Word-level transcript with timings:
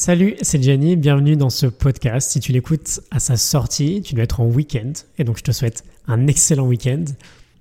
Salut, 0.00 0.36
c'est 0.42 0.62
Jenny, 0.62 0.94
bienvenue 0.94 1.34
dans 1.34 1.50
ce 1.50 1.66
podcast. 1.66 2.30
Si 2.30 2.38
tu 2.38 2.52
l'écoutes 2.52 3.00
à 3.10 3.18
sa 3.18 3.36
sortie, 3.36 4.00
tu 4.00 4.14
dois 4.14 4.22
être 4.22 4.38
en 4.38 4.46
week-end 4.46 4.92
et 5.18 5.24
donc 5.24 5.38
je 5.38 5.42
te 5.42 5.50
souhaite 5.50 5.82
un 6.06 6.28
excellent 6.28 6.68
week-end. 6.68 7.04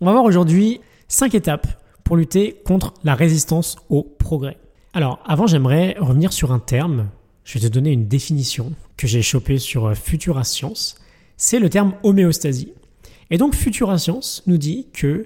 On 0.01 0.05
va 0.05 0.11
voir 0.11 0.23
aujourd'hui 0.23 0.79
5 1.07 1.33
étapes 1.33 1.65
pour 2.03 2.15
lutter 2.15 2.61
contre 2.63 2.93
la 3.03 3.15
résistance 3.15 3.77
au 3.89 4.03
progrès. 4.03 4.57
Alors 4.93 5.19
avant 5.25 5.47
j'aimerais 5.47 5.95
revenir 5.99 6.31
sur 6.31 6.51
un 6.51 6.59
terme, 6.59 7.09
je 7.43 7.57
vais 7.57 7.67
te 7.67 7.73
donner 7.73 7.91
une 7.91 8.07
définition 8.07 8.71
que 8.97 9.07
j'ai 9.07 9.23
chopée 9.23 9.57
sur 9.57 9.97
Futura 9.97 10.43
Science, 10.43 10.95
c'est 11.37 11.57
le 11.57 11.71
terme 11.71 11.95
homéostasie. 12.03 12.71
Et 13.31 13.39
donc 13.39 13.55
Futura 13.55 13.97
Science 13.97 14.43
nous 14.45 14.59
dit 14.59 14.85
que 14.93 15.25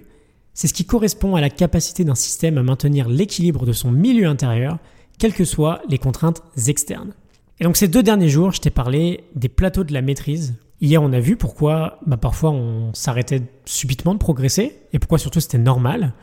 c'est 0.54 0.68
ce 0.68 0.73
qui 0.73 0.86
correspond 0.86 1.36
à 1.36 1.41
la 1.41 1.50
capacité 1.50 2.05
d'un 2.05 2.16
système 2.16 2.57
à 2.57 2.64
maintenir 2.64 3.09
l'équilibre 3.09 3.66
de 3.66 3.73
son 3.73 3.91
milieu 3.91 4.28
intérieur 4.28 4.78
quelles 5.22 5.34
que 5.36 5.46
soient 5.46 5.84
les 5.88 6.00
contraintes 6.00 6.42
externes. 6.68 7.14
Et 7.60 7.64
donc 7.64 7.78
ces 7.78 7.88
deux 7.88 8.02
derniers 8.02 8.28
jours, 8.28 8.54
je 8.54 8.60
t'ai 8.60 8.72
parlé 8.72 9.23
des 9.36 9.50
plateaux 9.50 9.84
de 9.84 9.94
la 9.94 10.02
maîtrise. 10.02 10.55
Hier, 10.82 11.00
on 11.00 11.14
a 11.14 11.20
vu 11.20 11.36
pourquoi 11.36 12.00
bah, 12.08 12.18
parfois 12.18 12.50
on 12.50 12.91
s'arrêtait 12.95 13.44
subitement 13.66 14.16
de 14.16 14.20
progresser 14.20 14.80
et 14.94 14.98
pourquoi 14.98 15.20
surtout 15.20 15.40
c'était 15.40 15.59
normal 15.59 16.14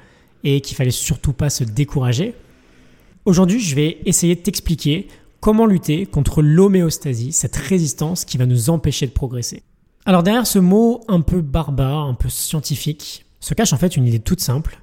et 0.43 0.61
qu'il 0.61 0.77
fallait 0.77 0.91
surtout 0.91 1.33
pas 1.33 1.49
se 1.49 1.63
décourager. 1.63 2.35
Aujourd'hui, 3.25 3.61
je 3.61 3.77
vais 3.77 3.99
essayer 4.05 4.35
de 4.35 4.41
t'expliquer 4.41 5.07
comment 5.39 5.67
lutter 5.67 6.05
contre 6.05 6.43
l'homéostasie, 6.43 7.31
cette 7.31 7.55
résistance 7.55 8.25
qui 8.25 8.37
va 8.37 8.47
nous 8.47 8.69
empêcher 8.69 9.07
de 9.07 9.13
progresser. 9.13 9.63
Alors 10.07 10.25
derrière 10.25 10.45
ce 10.45 10.59
mot 10.59 11.03
un 11.07 11.21
peu 11.21 11.41
barbare, 11.41 12.07
un 12.07 12.15
peu 12.15 12.29
scientifique, 12.29 13.27
se 13.39 13.55
cache 13.55 13.73
en 13.73 13.77
fait 13.77 13.97
une 13.97 14.09
idée 14.09 14.19
toute 14.19 14.41
simple. 14.41 14.81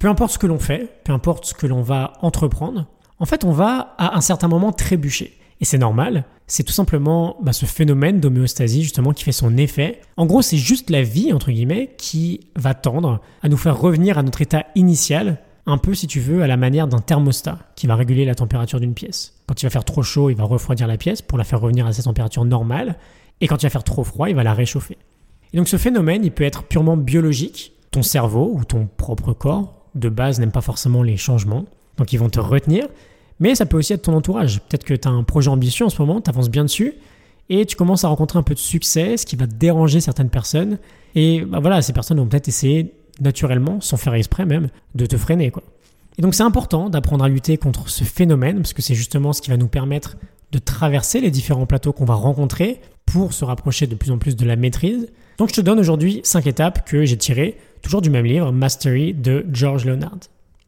Peu 0.00 0.08
importe 0.08 0.32
ce 0.32 0.38
que 0.38 0.46
l'on 0.46 0.58
fait, 0.58 1.02
peu 1.04 1.12
importe 1.12 1.44
ce 1.44 1.52
que 1.52 1.66
l'on 1.66 1.82
va 1.82 2.14
entreprendre, 2.22 2.86
en 3.20 3.26
fait, 3.26 3.44
on 3.44 3.52
va 3.52 3.94
à 3.98 4.16
un 4.16 4.20
certain 4.20 4.48
moment 4.48 4.72
trébucher. 4.72 5.34
Et 5.60 5.64
c'est 5.64 5.78
normal, 5.78 6.24
c'est 6.46 6.62
tout 6.62 6.72
simplement 6.72 7.36
bah, 7.42 7.52
ce 7.52 7.66
phénomène 7.66 8.20
d'homéostasie 8.20 8.82
justement 8.82 9.12
qui 9.12 9.24
fait 9.24 9.32
son 9.32 9.56
effet. 9.56 10.00
En 10.16 10.24
gros, 10.24 10.40
c'est 10.40 10.56
juste 10.56 10.88
la 10.88 11.02
vie, 11.02 11.32
entre 11.32 11.50
guillemets, 11.50 11.94
qui 11.98 12.40
va 12.56 12.74
tendre 12.74 13.20
à 13.42 13.48
nous 13.48 13.56
faire 13.56 13.78
revenir 13.78 14.18
à 14.18 14.22
notre 14.22 14.40
état 14.40 14.66
initial, 14.76 15.38
un 15.66 15.78
peu 15.78 15.94
si 15.94 16.06
tu 16.06 16.20
veux 16.20 16.42
à 16.42 16.46
la 16.46 16.56
manière 16.56 16.88
d'un 16.88 17.00
thermostat 17.00 17.58
qui 17.76 17.86
va 17.86 17.96
réguler 17.96 18.24
la 18.24 18.34
température 18.34 18.80
d'une 18.80 18.94
pièce. 18.94 19.34
Quand 19.46 19.60
il 19.60 19.66
va 19.66 19.70
faire 19.70 19.84
trop 19.84 20.02
chaud, 20.02 20.30
il 20.30 20.36
va 20.36 20.44
refroidir 20.44 20.86
la 20.86 20.96
pièce 20.96 21.22
pour 21.22 21.38
la 21.38 21.44
faire 21.44 21.60
revenir 21.60 21.86
à 21.86 21.92
sa 21.92 22.04
température 22.04 22.44
normale, 22.44 22.96
et 23.40 23.46
quand 23.46 23.62
il 23.62 23.66
va 23.66 23.70
faire 23.70 23.84
trop 23.84 24.04
froid, 24.04 24.30
il 24.30 24.36
va 24.36 24.44
la 24.44 24.54
réchauffer. 24.54 24.96
Et 25.52 25.56
donc 25.56 25.68
ce 25.68 25.76
phénomène, 25.76 26.24
il 26.24 26.32
peut 26.32 26.44
être 26.44 26.62
purement 26.62 26.96
biologique. 26.96 27.72
Ton 27.90 28.02
cerveau 28.02 28.52
ou 28.54 28.64
ton 28.64 28.88
propre 28.96 29.32
corps, 29.32 29.86
de 29.94 30.08
base, 30.08 30.38
n'aime 30.40 30.52
pas 30.52 30.60
forcément 30.60 31.02
les 31.02 31.16
changements. 31.16 31.64
Donc 31.98 32.12
ils 32.12 32.18
vont 32.18 32.30
te 32.30 32.40
retenir. 32.40 32.86
Mais 33.40 33.54
ça 33.54 33.66
peut 33.66 33.76
aussi 33.76 33.92
être 33.92 34.02
ton 34.02 34.14
entourage. 34.14 34.60
Peut-être 34.60 34.84
que 34.84 34.94
tu 34.94 35.06
as 35.06 35.10
un 35.10 35.22
projet 35.22 35.48
ambitieux 35.48 35.86
en 35.86 35.90
ce 35.90 36.00
moment, 36.00 36.20
tu 36.20 36.30
avances 36.30 36.50
bien 36.50 36.64
dessus, 36.64 36.94
et 37.50 37.66
tu 37.66 37.76
commences 37.76 38.04
à 38.04 38.08
rencontrer 38.08 38.38
un 38.38 38.42
peu 38.42 38.54
de 38.54 38.58
succès, 38.58 39.16
ce 39.16 39.24
qui 39.24 39.36
va 39.36 39.46
déranger 39.46 40.00
certaines 40.00 40.30
personnes. 40.30 40.78
Et 41.14 41.42
bah 41.42 41.60
voilà, 41.60 41.80
ces 41.82 41.92
personnes 41.92 42.18
vont 42.18 42.26
peut-être 42.26 42.48
essayer 42.48 42.94
naturellement, 43.20 43.80
sans 43.80 43.96
faire 43.96 44.14
exprès 44.14 44.44
même, 44.44 44.68
de 44.94 45.06
te 45.06 45.16
freiner. 45.16 45.50
Quoi. 45.50 45.62
Et 46.18 46.22
donc 46.22 46.34
c'est 46.34 46.42
important 46.42 46.90
d'apprendre 46.90 47.24
à 47.24 47.28
lutter 47.28 47.56
contre 47.56 47.88
ce 47.88 48.04
phénomène, 48.04 48.56
parce 48.56 48.72
que 48.72 48.82
c'est 48.82 48.94
justement 48.94 49.32
ce 49.32 49.40
qui 49.40 49.50
va 49.50 49.56
nous 49.56 49.68
permettre 49.68 50.16
de 50.50 50.58
traverser 50.58 51.20
les 51.20 51.30
différents 51.30 51.66
plateaux 51.66 51.92
qu'on 51.92 52.04
va 52.04 52.14
rencontrer 52.14 52.80
pour 53.06 53.32
se 53.32 53.44
rapprocher 53.44 53.86
de 53.86 53.94
plus 53.94 54.10
en 54.10 54.18
plus 54.18 54.36
de 54.36 54.44
la 54.44 54.56
maîtrise. 54.56 55.08
Donc 55.38 55.50
je 55.50 55.54
te 55.54 55.60
donne 55.60 55.78
aujourd'hui 55.78 56.20
5 56.24 56.46
étapes 56.46 56.88
que 56.88 57.04
j'ai 57.04 57.16
tirées, 57.16 57.56
toujours 57.82 58.02
du 58.02 58.10
même 58.10 58.24
livre, 58.24 58.50
Mastery 58.50 59.14
de 59.14 59.46
George 59.52 59.84
Leonard. 59.84 60.18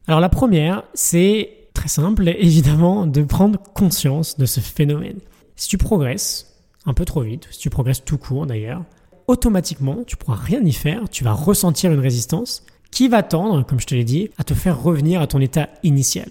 Alors 0.07 0.19
la 0.19 0.29
première, 0.29 0.83
c'est 0.93 1.67
très 1.73 1.87
simple, 1.87 2.27
évidemment, 2.27 3.07
de 3.07 3.23
prendre 3.23 3.59
conscience 3.73 4.37
de 4.37 4.45
ce 4.45 4.59
phénomène. 4.59 5.19
Si 5.55 5.67
tu 5.67 5.77
progresses 5.77 6.59
un 6.85 6.93
peu 6.93 7.05
trop 7.05 7.21
vite, 7.21 7.47
si 7.51 7.59
tu 7.59 7.69
progresses 7.69 8.03
tout 8.03 8.17
court 8.17 8.45
d'ailleurs, 8.45 8.83
automatiquement, 9.27 10.03
tu 10.05 10.17
pourras 10.17 10.37
rien 10.37 10.61
y 10.61 10.73
faire, 10.73 11.09
tu 11.09 11.23
vas 11.23 11.33
ressentir 11.33 11.91
une 11.91 11.99
résistance 11.99 12.63
qui 12.89 13.07
va 13.07 13.23
tendre, 13.23 13.65
comme 13.65 13.79
je 13.79 13.87
te 13.87 13.95
l'ai 13.95 14.03
dit, 14.03 14.29
à 14.37 14.43
te 14.43 14.53
faire 14.53 14.81
revenir 14.81 15.21
à 15.21 15.27
ton 15.27 15.39
état 15.39 15.69
initial. 15.83 16.29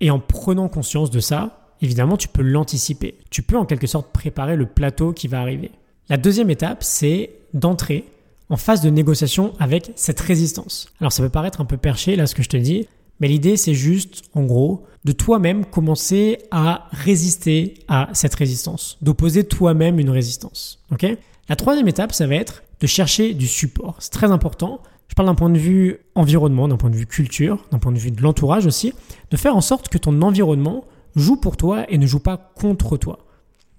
Et 0.00 0.10
en 0.10 0.18
prenant 0.18 0.68
conscience 0.68 1.10
de 1.10 1.20
ça, 1.20 1.72
évidemment, 1.80 2.16
tu 2.16 2.28
peux 2.28 2.42
l'anticiper. 2.42 3.18
Tu 3.30 3.42
peux 3.42 3.56
en 3.56 3.64
quelque 3.64 3.86
sorte 3.86 4.12
préparer 4.12 4.56
le 4.56 4.66
plateau 4.66 5.12
qui 5.12 5.28
va 5.28 5.40
arriver. 5.40 5.70
La 6.08 6.16
deuxième 6.16 6.50
étape, 6.50 6.82
c'est 6.82 7.30
d'entrer 7.54 8.04
en 8.50 8.56
phase 8.56 8.82
de 8.82 8.90
négociation 8.90 9.54
avec 9.58 9.92
cette 9.96 10.20
résistance. 10.20 10.88
Alors 11.00 11.12
ça 11.12 11.22
peut 11.22 11.30
paraître 11.30 11.62
un 11.62 11.64
peu 11.64 11.78
perché 11.78 12.14
là 12.16 12.26
ce 12.26 12.34
que 12.34 12.42
je 12.42 12.50
te 12.50 12.56
dis, 12.58 12.86
mais 13.20 13.28
l'idée, 13.28 13.56
c'est 13.56 13.74
juste, 13.74 14.22
en 14.34 14.42
gros, 14.42 14.84
de 15.04 15.12
toi-même 15.12 15.64
commencer 15.64 16.38
à 16.50 16.88
résister 16.92 17.74
à 17.88 18.08
cette 18.12 18.34
résistance, 18.34 18.98
d'opposer 19.02 19.44
toi-même 19.44 19.98
une 19.98 20.10
résistance. 20.10 20.80
Ok? 20.90 21.06
La 21.48 21.56
troisième 21.56 21.88
étape, 21.88 22.12
ça 22.12 22.26
va 22.26 22.34
être 22.36 22.62
de 22.80 22.86
chercher 22.86 23.34
du 23.34 23.46
support. 23.46 23.96
C'est 23.98 24.12
très 24.12 24.30
important. 24.30 24.80
Je 25.08 25.14
parle 25.14 25.28
d'un 25.28 25.34
point 25.34 25.50
de 25.50 25.58
vue 25.58 25.98
environnement, 26.14 26.68
d'un 26.68 26.76
point 26.76 26.90
de 26.90 26.96
vue 26.96 27.06
culture, 27.06 27.64
d'un 27.70 27.78
point 27.78 27.92
de 27.92 27.98
vue 27.98 28.10
de 28.10 28.22
l'entourage 28.22 28.66
aussi, 28.66 28.94
de 29.30 29.36
faire 29.36 29.54
en 29.54 29.60
sorte 29.60 29.88
que 29.88 29.98
ton 29.98 30.22
environnement 30.22 30.84
joue 31.14 31.36
pour 31.36 31.56
toi 31.56 31.84
et 31.90 31.98
ne 31.98 32.06
joue 32.06 32.20
pas 32.20 32.52
contre 32.56 32.96
toi. 32.96 33.18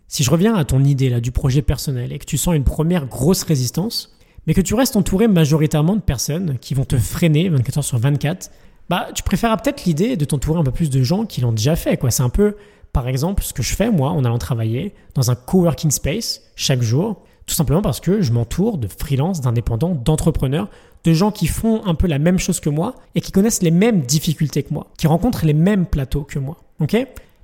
Si 0.08 0.24
je 0.24 0.30
reviens 0.30 0.54
à 0.54 0.64
ton 0.64 0.84
idée 0.84 1.10
là 1.10 1.20
du 1.20 1.32
projet 1.32 1.62
personnel 1.62 2.14
et 2.14 2.20
que 2.20 2.26
tu 2.26 2.38
sens 2.38 2.56
une 2.56 2.64
première 2.64 3.08
grosse 3.08 3.44
résistance, 3.44 4.16
mais 4.48 4.54
que 4.54 4.62
tu 4.62 4.76
restes 4.76 4.96
entouré 4.96 5.28
majoritairement 5.28 5.96
de 5.96 6.02
personnes 6.02 6.58
qui 6.60 6.76
vont 6.76 6.86
te 6.86 6.98
freiner 6.98 7.50
24 7.50 7.78
heures 7.80 7.84
sur 7.84 7.98
24, 7.98 8.52
bah, 8.90 9.08
tu 9.14 9.24
préféreras 9.24 9.58
peut-être 9.58 9.86
l'idée 9.86 10.16
de 10.16 10.26
t'entourer 10.26 10.60
un 10.60 10.64
peu 10.64 10.72
plus 10.72 10.90
de 10.90 11.02
gens 11.04 11.26
qui 11.26 11.42
l'ont 11.42 11.52
déjà 11.52 11.76
fait. 11.76 11.98
Quoi. 11.98 12.12
C'est 12.12 12.24
un 12.24 12.30
peu, 12.30 12.56
par 12.94 13.08
exemple, 13.08 13.44
ce 13.44 13.54
que 13.54 13.64
je 13.64 13.76
fais 13.76 13.90
moi 13.90 14.12
en 14.12 14.24
allant 14.24 14.38
travailler 14.38 14.94
dans 15.16 15.32
un 15.32 15.36
coworking 15.36 15.92
space 15.92 16.42
chaque 16.56 16.82
jour, 16.82 17.22
tout 17.46 17.56
simplement 17.56 17.82
parce 17.82 18.00
que 18.00 18.22
je 18.22 18.32
m'entoure 18.32 18.78
de 18.78 18.88
freelance, 18.88 19.42
d'indépendants, 19.42 19.96
d'entrepreneurs, 19.96 20.70
de 21.04 21.14
gens 21.14 21.32
qui 21.32 21.48
font 21.48 21.86
un 21.86 21.94
peu 21.96 22.08
la 22.08 22.20
même 22.20 22.40
chose 22.40 22.60
que 22.60 22.70
moi 22.70 22.96
et 23.14 23.22
qui 23.22 23.32
connaissent 23.32 23.62
les 23.62 23.72
mêmes 23.72 24.02
difficultés 24.02 24.64
que 24.64 24.74
moi, 24.74 24.88
qui 24.98 25.08
rencontrent 25.08 25.46
les 25.46 25.54
mêmes 25.54 25.86
plateaux 25.86 26.24
que 26.24 26.40
moi. 26.40 26.58
Ok? 26.80 26.96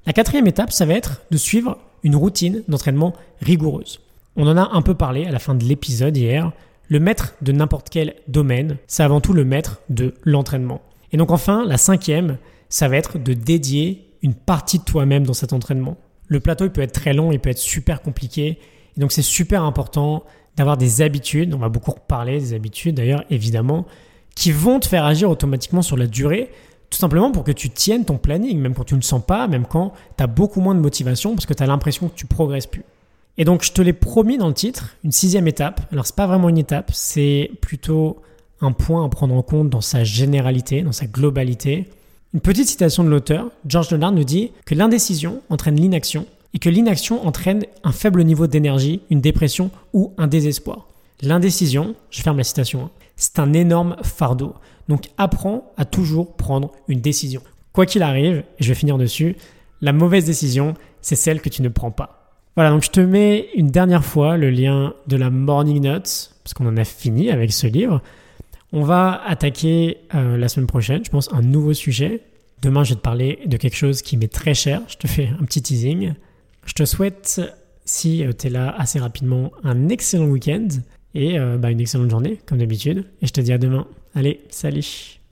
La 0.05 0.13
quatrième 0.13 0.47
étape, 0.47 0.71
ça 0.71 0.85
va 0.85 0.93
être 0.93 1.21
de 1.29 1.37
suivre 1.37 1.77
une 2.03 2.15
routine 2.15 2.63
d'entraînement 2.67 3.13
rigoureuse. 3.41 3.99
On 4.35 4.47
en 4.47 4.57
a 4.57 4.71
un 4.73 4.81
peu 4.81 4.95
parlé 4.95 5.25
à 5.25 5.31
la 5.31 5.39
fin 5.39 5.53
de 5.53 5.63
l'épisode 5.63 6.17
hier. 6.17 6.51
Le 6.87 6.99
maître 6.99 7.35
de 7.41 7.51
n'importe 7.51 7.89
quel 7.89 8.15
domaine, 8.27 8.77
c'est 8.87 9.03
avant 9.03 9.21
tout 9.21 9.33
le 9.33 9.45
maître 9.45 9.81
de 9.89 10.15
l'entraînement. 10.23 10.81
Et 11.11 11.17
donc 11.17 11.31
enfin, 11.31 11.65
la 11.65 11.77
cinquième, 11.77 12.37
ça 12.69 12.87
va 12.87 12.97
être 12.97 13.17
de 13.17 13.33
dédier 13.33 14.07
une 14.21 14.33
partie 14.33 14.79
de 14.79 14.83
toi-même 14.83 15.25
dans 15.25 15.33
cet 15.33 15.53
entraînement. 15.53 15.97
Le 16.27 16.39
plateau, 16.39 16.65
il 16.65 16.71
peut 16.71 16.81
être 16.81 16.93
très 16.93 17.13
long, 17.13 17.31
il 17.31 17.39
peut 17.39 17.49
être 17.49 17.57
super 17.57 18.01
compliqué. 18.01 18.59
Et 18.95 18.99
donc 18.99 19.11
c'est 19.11 19.21
super 19.21 19.63
important 19.63 20.23
d'avoir 20.55 20.77
des 20.77 21.01
habitudes, 21.01 21.53
on 21.53 21.59
va 21.59 21.69
beaucoup 21.69 21.91
reparler 21.91 22.39
des 22.39 22.53
habitudes 22.53 22.95
d'ailleurs, 22.95 23.23
évidemment, 23.29 23.85
qui 24.35 24.51
vont 24.51 24.79
te 24.79 24.87
faire 24.87 25.05
agir 25.05 25.29
automatiquement 25.29 25.81
sur 25.81 25.97
la 25.97 26.07
durée, 26.07 26.51
tout 26.89 26.97
simplement 26.97 27.31
pour 27.31 27.43
que 27.43 27.51
tu 27.51 27.69
tiennes 27.69 28.05
ton 28.05 28.17
planning, 28.17 28.59
même 28.59 28.73
quand 28.73 28.83
tu 28.83 28.93
ne 28.93 28.99
le 28.99 29.05
sens 29.05 29.23
pas, 29.25 29.47
même 29.47 29.65
quand 29.65 29.93
tu 30.17 30.23
as 30.23 30.27
beaucoup 30.27 30.59
moins 30.59 30.75
de 30.75 30.81
motivation, 30.81 31.33
parce 31.35 31.45
que 31.45 31.53
tu 31.53 31.63
as 31.63 31.67
l'impression 31.67 32.09
que 32.09 32.15
tu 32.15 32.25
progresses 32.25 32.67
plus. 32.67 32.83
Et 33.37 33.45
donc 33.45 33.63
je 33.63 33.71
te 33.71 33.81
l'ai 33.81 33.93
promis 33.93 34.37
dans 34.37 34.49
le 34.49 34.53
titre, 34.53 34.95
une 35.03 35.11
sixième 35.11 35.47
étape. 35.47 35.81
Alors 35.91 36.05
c'est 36.05 36.15
pas 36.15 36.27
vraiment 36.27 36.49
une 36.49 36.57
étape, 36.57 36.91
c'est 36.93 37.49
plutôt 37.61 38.21
un 38.61 38.71
point 38.71 39.05
à 39.05 39.09
prendre 39.09 39.35
en 39.35 39.41
compte 39.41 39.69
dans 39.69 39.81
sa 39.81 40.03
généralité, 40.03 40.81
dans 40.83 40.91
sa 40.91 41.07
globalité. 41.07 41.89
Une 42.33 42.39
petite 42.39 42.67
citation 42.67 43.03
de 43.03 43.09
l'auteur, 43.09 43.49
George 43.67 43.91
Leonard 43.91 44.11
nous 44.11 44.23
dit 44.23 44.51
que 44.65 44.75
l'indécision 44.75 45.41
entraîne 45.49 45.75
l'inaction 45.75 46.25
et 46.53 46.59
que 46.59 46.69
l'inaction 46.69 47.25
entraîne 47.25 47.63
un 47.83 47.91
faible 47.91 48.23
niveau 48.23 48.47
d'énergie, 48.47 49.01
une 49.09 49.21
dépression 49.21 49.71
ou 49.93 50.13
un 50.17 50.27
désespoir. 50.27 50.87
L'indécision, 51.21 51.95
je 52.09 52.21
ferme 52.21 52.37
la 52.37 52.43
citation, 52.43 52.85
hein, 52.85 52.91
c'est 53.15 53.39
un 53.39 53.53
énorme 53.53 53.95
fardeau. 54.03 54.53
Donc 54.87 55.09
apprends 55.17 55.71
à 55.77 55.85
toujours 55.85 56.35
prendre 56.35 56.71
une 56.87 57.01
décision. 57.01 57.41
Quoi 57.73 57.85
qu'il 57.85 58.03
arrive, 58.03 58.43
et 58.59 58.63
je 58.63 58.69
vais 58.69 58.75
finir 58.75 58.97
dessus, 58.97 59.35
la 59.81 59.93
mauvaise 59.93 60.25
décision, 60.25 60.73
c'est 61.01 61.15
celle 61.15 61.41
que 61.41 61.49
tu 61.49 61.61
ne 61.61 61.69
prends 61.69 61.91
pas. 61.91 62.33
Voilà, 62.55 62.71
donc 62.71 62.83
je 62.83 62.89
te 62.89 62.99
mets 62.99 63.47
une 63.55 63.69
dernière 63.69 64.03
fois 64.03 64.35
le 64.35 64.49
lien 64.49 64.93
de 65.07 65.15
la 65.15 65.29
Morning 65.29 65.81
Notes, 65.81 66.31
parce 66.43 66.53
qu'on 66.53 66.67
en 66.67 66.75
a 66.77 66.83
fini 66.83 67.29
avec 67.29 67.53
ce 67.53 67.67
livre. 67.67 68.01
On 68.73 68.83
va 68.83 69.21
attaquer 69.25 69.97
euh, 70.15 70.37
la 70.37 70.47
semaine 70.47 70.67
prochaine, 70.67 71.03
je 71.03 71.09
pense, 71.09 71.31
un 71.33 71.41
nouveau 71.41 71.73
sujet. 71.73 72.21
Demain, 72.61 72.83
je 72.83 72.91
vais 72.91 72.95
te 72.95 73.01
parler 73.01 73.39
de 73.45 73.57
quelque 73.57 73.75
chose 73.75 74.01
qui 74.01 74.17
m'est 74.17 74.31
très 74.31 74.53
cher. 74.53 74.81
Je 74.87 74.97
te 74.97 75.07
fais 75.07 75.29
un 75.39 75.43
petit 75.43 75.61
teasing. 75.61 76.13
Je 76.65 76.73
te 76.73 76.85
souhaite, 76.85 77.41
si 77.85 78.23
euh, 78.23 78.31
tu 78.37 78.47
es 78.47 78.49
là 78.49 78.73
assez 78.77 78.99
rapidement, 78.99 79.51
un 79.63 79.89
excellent 79.89 80.27
week-end 80.27 80.67
et 81.13 81.37
euh, 81.37 81.57
bah, 81.57 81.71
une 81.71 81.81
excellente 81.81 82.09
journée, 82.09 82.39
comme 82.45 82.59
d'habitude. 82.59 83.05
Et 83.21 83.27
je 83.27 83.33
te 83.33 83.41
dis 83.41 83.51
à 83.51 83.57
demain. 83.57 83.87
Allez, 84.15 84.41
salut 84.49 85.20